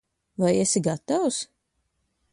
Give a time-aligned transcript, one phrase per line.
[0.41, 1.37] Vai esi gatavs?